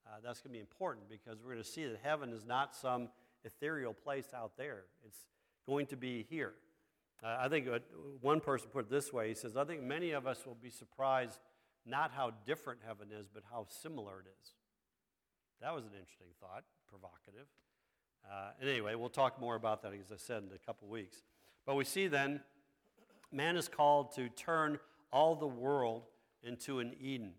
[0.07, 2.77] Uh, that's going to be important because we're going to see that heaven is not
[2.77, 3.09] some
[3.45, 5.27] ethereal place out there, it's
[5.67, 6.55] going to be here.
[7.23, 7.67] Uh, I think
[8.21, 10.71] one person put it this way he says, I think many of us will be
[10.71, 11.39] surprised
[11.87, 14.51] not how different heaven is, but how similar it is.
[15.61, 17.47] That was an interesting thought, provocative.
[18.31, 21.23] Uh, and anyway, we'll talk more about that, as I said, in a couple weeks.
[21.65, 22.41] But we see then,
[23.33, 24.79] man is called to turn
[25.13, 26.03] all the world
[26.43, 27.33] into an Eden,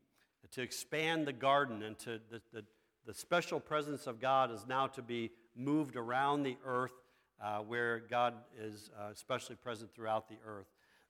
[0.51, 2.63] to expand the garden, and to the, the,
[3.05, 6.93] the special presence of God is now to be moved around the earth
[7.41, 10.67] uh, where God is uh, especially present throughout the earth.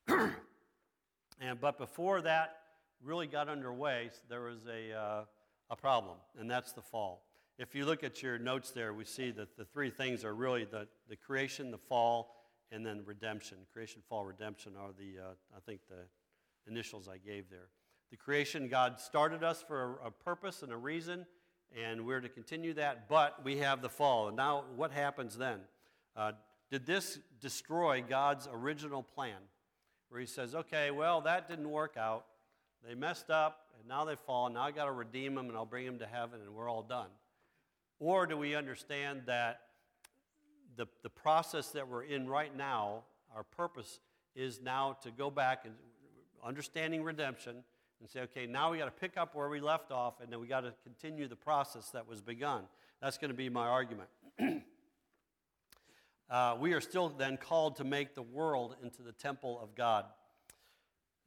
[1.39, 2.57] and, but before that,
[3.03, 5.23] really got underway, there was a, uh,
[5.69, 7.23] a problem, and that's the fall.
[7.57, 10.65] If you look at your notes there, we see that the three things are really
[10.65, 12.35] the, the creation, the fall,
[12.71, 13.57] and then redemption.
[13.73, 17.69] Creation, fall, redemption are the, uh, I think, the initials I gave there.
[18.11, 21.25] The creation, God started us for a, a purpose and a reason,
[21.75, 24.27] and we're to continue that, but we have the fall.
[24.27, 25.59] And now, what happens then?
[26.15, 26.33] Uh,
[26.69, 29.37] did this destroy God's original plan?
[30.09, 32.25] Where he says, okay, well, that didn't work out.
[32.87, 34.53] They messed up, and now they've fallen.
[34.53, 36.83] Now I got to redeem them, and I'll bring them to heaven, and we're all
[36.83, 37.09] done.
[37.99, 39.59] Or do we understand that
[40.77, 43.03] the, the process that we're in right now,
[43.35, 43.99] our purpose
[44.35, 45.73] is now to go back and
[46.45, 47.57] understanding redemption
[47.99, 50.39] and say, okay, now we got to pick up where we left off, and then
[50.39, 52.63] we got to continue the process that was begun.
[53.01, 54.07] That's going to be my argument.
[56.29, 60.05] uh, we are still then called to make the world into the temple of God.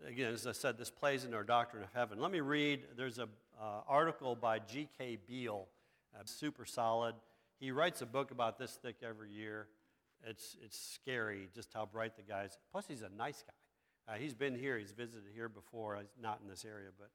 [0.07, 2.21] Again, as I said, this plays into our doctrine of heaven.
[2.21, 2.83] Let me read.
[2.97, 3.29] There's an
[3.61, 5.19] uh, article by G.K.
[5.27, 5.67] Beale,
[6.15, 7.15] uh, super solid.
[7.59, 9.67] He writes a book about this thick every year.
[10.27, 12.57] It's, it's scary just how bright the guy is.
[12.73, 14.13] Plus, he's a nice guy.
[14.13, 17.11] Uh, he's been here, he's visited here before, he's not in this area, but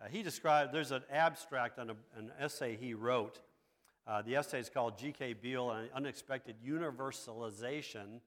[0.00, 3.40] uh, he described there's an abstract on a, an essay he wrote.
[4.06, 5.34] Uh, the essay is called G.K.
[5.34, 8.20] Beale An Unexpected Universalization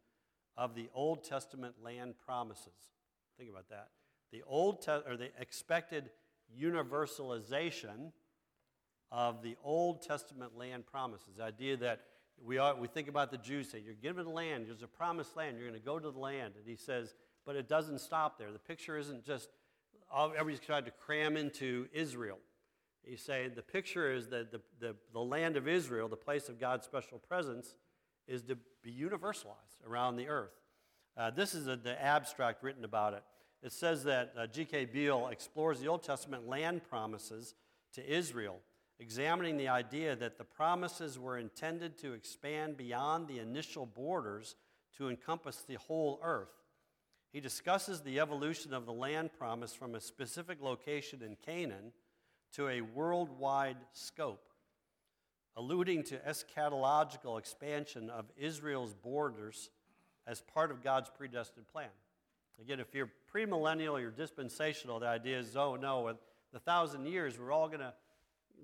[0.58, 2.74] of the Old Testament Land Promises.
[3.38, 3.88] Think about that
[4.32, 6.10] the Old Te- or the expected
[6.60, 8.12] universalization
[9.12, 11.36] of the Old Testament land promises.
[11.38, 12.02] The idea that
[12.44, 15.58] we, are, we think about the Jews say, You're given land, there's a promised land,
[15.58, 16.54] you're going to go to the land.
[16.58, 17.14] And he says,
[17.46, 18.52] But it doesn't stop there.
[18.52, 19.50] The picture isn't just
[20.14, 22.38] everybody's tried to cram into Israel.
[23.04, 26.60] He's saying the picture is that the, the, the land of Israel, the place of
[26.60, 27.74] God's special presence,
[28.28, 30.54] is to be universalized around the earth.
[31.18, 33.24] Uh, this is a, the abstract written about it
[33.64, 34.86] it says that uh, G.K.
[34.86, 37.54] Beale explores the Old Testament land promises
[37.94, 38.60] to Israel,
[39.00, 44.56] examining the idea that the promises were intended to expand beyond the initial borders
[44.98, 46.54] to encompass the whole earth.
[47.32, 51.94] He discusses the evolution of the land promise from a specific location in Canaan
[52.54, 54.44] to a worldwide scope,
[55.56, 59.70] alluding to eschatological expansion of Israel's borders
[60.28, 61.90] as part of God's predestined plan.
[62.62, 66.16] Again, if you're premillennial, you're dispensational, the idea is, oh no, in
[66.54, 67.94] the thousand years, we're all going to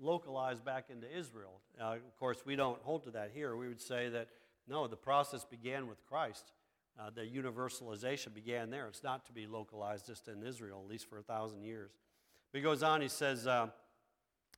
[0.00, 1.60] localize back into Israel.
[1.80, 3.56] Uh, of course, we don't hold to that here.
[3.56, 4.28] We would say that
[4.68, 6.52] no, the process began with Christ.
[6.98, 8.86] uh, the universalization began there.
[8.88, 11.92] It's not to be localized just in Israel, at least for a thousand years.
[12.52, 13.68] But he goes on, he says, uh,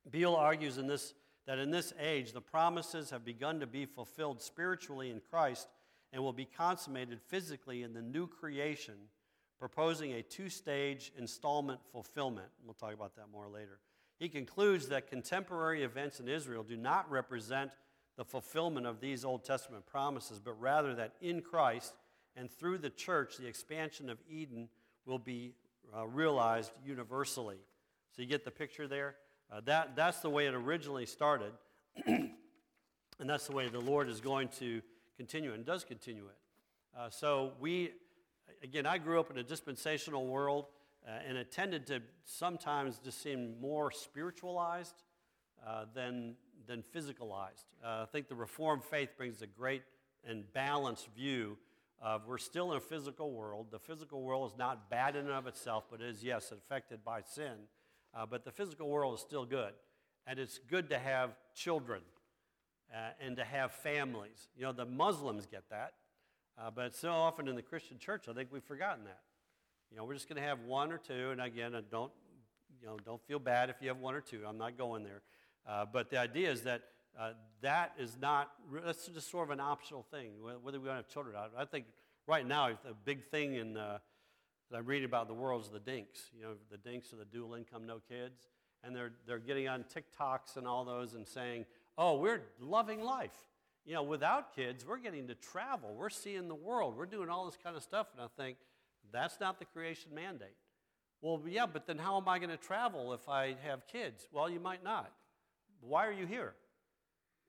[0.09, 1.13] Beale argues in this,
[1.45, 5.67] that in this age the promises have begun to be fulfilled spiritually in Christ
[6.11, 8.95] and will be consummated physically in the new creation,
[9.61, 12.47] proposing a two stage installment fulfillment.
[12.65, 13.77] We'll talk about that more later.
[14.17, 17.69] He concludes that contemporary events in Israel do not represent
[18.17, 21.93] the fulfillment of these Old Testament promises, but rather that in Christ
[22.35, 24.67] and through the church, the expansion of Eden
[25.05, 25.53] will be
[25.95, 27.57] uh, realized universally.
[28.15, 29.13] So you get the picture there?
[29.51, 31.51] Uh, that, that's the way it originally started,
[32.07, 32.31] and
[33.19, 34.81] that's the way the Lord is going to
[35.17, 36.99] continue and does continue it.
[36.99, 37.91] Uh, so we,
[38.63, 40.65] again, I grew up in a dispensational world,
[41.07, 45.03] uh, and it tended to sometimes just seem more spiritualized
[45.65, 46.35] uh, than,
[46.67, 47.65] than physicalized.
[47.83, 49.83] Uh, I think the Reformed faith brings a great
[50.27, 51.57] and balanced view
[52.01, 53.67] of we're still in a physical world.
[53.71, 57.21] The physical world is not bad in and of itself, but is, yes, affected by
[57.21, 57.53] sin.
[58.13, 59.73] Uh, but the physical world is still good.
[60.27, 62.01] And it's good to have children
[62.93, 64.47] uh, and to have families.
[64.55, 65.93] You know, the Muslims get that.
[66.57, 69.21] Uh, but so often in the Christian church, I think we've forgotten that.
[69.89, 71.31] You know, we're just going to have one or two.
[71.31, 72.11] And again, don't,
[72.79, 74.41] you know, don't feel bad if you have one or two.
[74.47, 75.21] I'm not going there.
[75.67, 76.83] Uh, but the idea is that
[77.19, 78.51] uh, that is not,
[78.85, 81.51] that's just sort of an optional thing, whether we want to have children or not.
[81.57, 81.85] I think
[82.25, 83.97] right now, the big thing in, uh,
[84.71, 86.21] that I'm reading about the world is the dinks.
[86.33, 88.47] You know, the dinks are the dual income, no kids.
[88.83, 91.65] And they're, they're getting on TikToks and all those and saying,
[91.97, 93.35] oh, we're loving life.
[93.85, 95.95] You know, without kids, we're getting to travel.
[95.95, 96.95] We're seeing the world.
[96.95, 98.07] We're doing all this kind of stuff.
[98.13, 98.57] And I think,
[99.11, 100.55] that's not the creation mandate.
[101.21, 104.27] Well, yeah, but then how am I going to travel if I have kids?
[104.31, 105.11] Well, you might not.
[105.81, 106.53] Why are you here?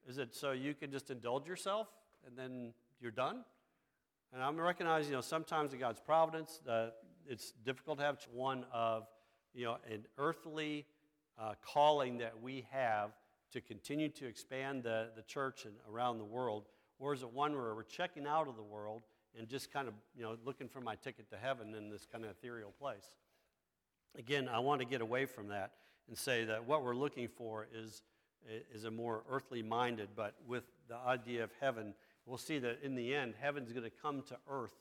[0.08, 1.88] Is it so you can just indulge yourself
[2.26, 3.44] and then you're done?
[4.32, 6.88] And I'm recognizing, you know, sometimes in God's providence, uh,
[7.28, 9.06] it's difficult to have one of,
[9.54, 10.86] you know, an earthly
[11.38, 13.10] uh, calling that we have
[13.52, 16.64] to continue to expand the, the church and around the world,
[16.98, 19.02] or is it one where we're checking out of the world
[19.38, 22.24] and just kind of, you know, looking for my ticket to heaven in this kind
[22.24, 23.10] of ethereal place?
[24.18, 25.72] Again, I want to get away from that
[26.08, 28.02] and say that what we're looking for is
[28.74, 31.94] is a more earthly minded, but with the idea of heaven,
[32.26, 34.74] we'll see that in the end, heaven's going to come to earth.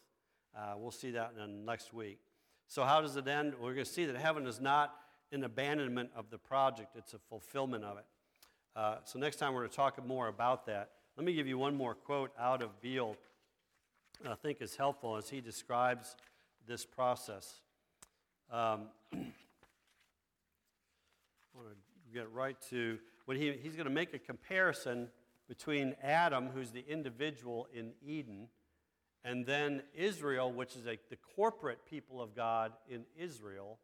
[0.55, 2.19] Uh, we'll see that in next week.
[2.67, 3.53] So, how does it end?
[3.59, 4.95] We're going to see that heaven is not
[5.31, 8.05] an abandonment of the project, it's a fulfillment of it.
[8.75, 10.91] Uh, so, next time we're going to talk more about that.
[11.17, 13.17] Let me give you one more quote out of Beale
[14.29, 16.15] I think is helpful as he describes
[16.67, 17.59] this process.
[18.51, 19.17] Um, I
[21.55, 25.09] want to get right to when he, he's going to make a comparison
[25.47, 28.47] between Adam, who's the individual in Eden,
[29.23, 33.79] and then Israel, which is a, the corporate people of God in Israel.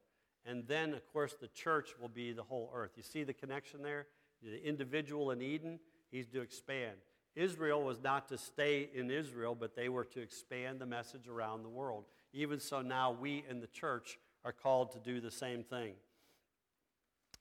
[0.45, 2.91] And then, of course, the church will be the whole earth.
[2.95, 4.07] You see the connection there?
[4.41, 5.79] The individual in Eden,
[6.11, 6.97] he's to expand.
[7.35, 11.63] Israel was not to stay in Israel, but they were to expand the message around
[11.63, 12.05] the world.
[12.33, 15.93] Even so, now we in the church are called to do the same thing.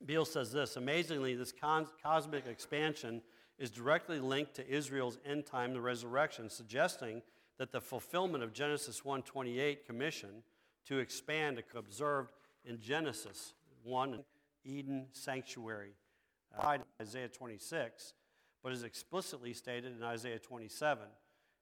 [0.05, 3.23] Beale says this Amazingly, this cosmic expansion
[3.59, 7.23] is directly linked to Israel's end time, the resurrection, suggesting
[7.59, 10.43] that the fulfillment of Genesis 1:28 commission
[10.85, 12.33] to expand observed
[12.65, 14.25] in Genesis 1
[14.65, 15.95] Eden sanctuary,
[16.59, 18.15] uh, Isaiah 26,
[18.63, 21.05] but is explicitly stated in Isaiah 27.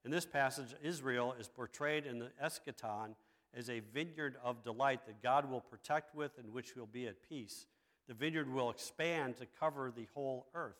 [0.05, 3.14] In this passage, Israel is portrayed in the eschaton
[3.55, 7.29] as a vineyard of delight that God will protect with and which will be at
[7.29, 7.66] peace
[8.07, 10.77] the vineyard will expand to cover the whole earth.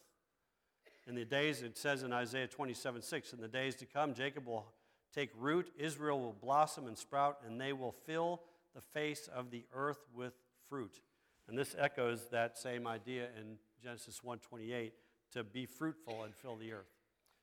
[1.07, 4.47] In the days, it says in Isaiah 27 6, in the days to come, Jacob
[4.47, 4.67] will
[5.15, 8.41] take root, Israel will blossom and sprout, and they will fill
[8.75, 10.33] the face of the earth with
[10.69, 11.01] fruit.
[11.49, 14.93] And this echoes that same idea in Genesis 1:28
[15.33, 16.91] to be fruitful and fill the earth.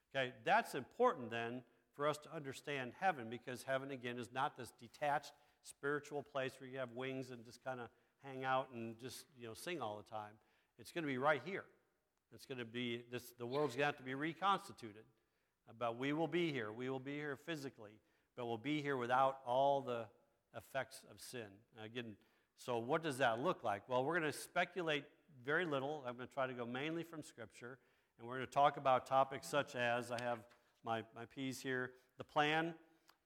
[0.10, 1.64] Okay, that's important then
[1.96, 6.70] for us to understand heaven because heaven again is not this detached spiritual place where
[6.70, 7.88] you have wings and just kind of
[8.24, 10.34] hang out and just you know sing all the time.
[10.80, 11.66] It's going to be right here.
[12.34, 13.34] It's going to be this.
[13.38, 15.04] The world's going to have to be reconstituted.
[15.78, 16.72] But we will be here.
[16.72, 17.92] We will be here physically,
[18.36, 20.06] but we'll be here without all the
[20.58, 21.48] effects of sin.
[21.84, 22.16] Again,
[22.58, 23.88] so what does that look like?
[23.88, 25.06] Well, we're going to speculate
[25.46, 26.04] very little.
[26.08, 27.78] I'm going to try to go mainly from Scripture,
[28.20, 30.40] and we're going to talk about topics such as I have
[30.84, 32.76] my, my P's here the plan,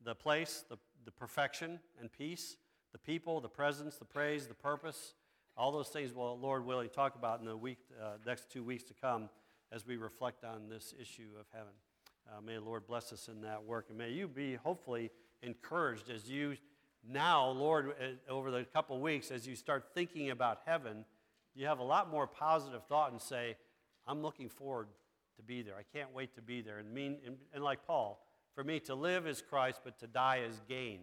[0.03, 2.55] the place, the, the perfection and peace,
[2.93, 5.13] the people, the presence, the praise, the purpose,
[5.57, 8.83] all those things will, Lord willing, talk about in the week, uh, next two weeks
[8.83, 9.29] to come
[9.71, 11.73] as we reflect on this issue of heaven.
[12.29, 15.11] Uh, may the Lord bless us in that work, and may you be hopefully
[15.41, 16.55] encouraged as you
[17.07, 21.05] now, Lord, uh, over the couple weeks, as you start thinking about heaven,
[21.55, 23.55] you have a lot more positive thought and say,
[24.05, 24.87] I'm looking forward
[25.37, 25.75] to be there.
[25.75, 26.77] I can't wait to be there.
[26.77, 28.21] And, mean, and, and like Paul,
[28.53, 30.99] for me, to live is Christ, but to die is gain.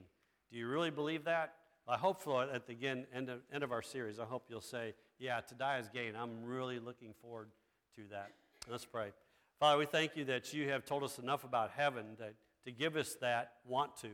[0.51, 1.55] Do you really believe that?
[1.89, 4.61] I hope for at the end, end, of, end of our series, I hope you'll
[4.61, 6.15] say, yeah, to die is gain.
[6.15, 7.49] I'm really looking forward
[7.97, 8.31] to that.
[8.71, 9.09] Let's pray.
[9.59, 12.35] Father, we thank you that you have told us enough about heaven that,
[12.65, 14.09] to give us that want to.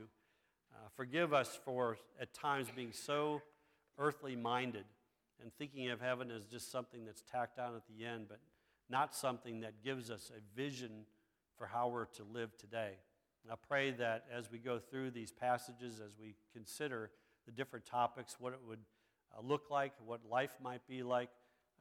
[0.73, 3.43] Uh, forgive us for at times being so
[3.99, 4.85] earthly minded
[5.43, 8.41] and thinking of heaven as just something that's tacked on at the end, but
[8.91, 11.05] not something that gives us a vision
[11.57, 12.93] for how we're to live today.
[13.43, 17.11] And I pray that as we go through these passages, as we consider
[17.47, 18.81] the different topics, what it would
[19.37, 21.31] uh, look like, what life might be like,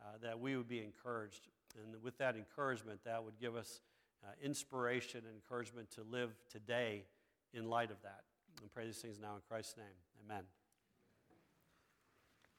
[0.01, 1.47] uh, that we would be encouraged.
[1.83, 3.81] And with that encouragement, that would give us
[4.23, 7.03] uh, inspiration and encouragement to live today
[7.53, 8.21] in light of that.
[8.61, 9.85] And pray these things now in Christ's name.
[10.25, 10.43] Amen.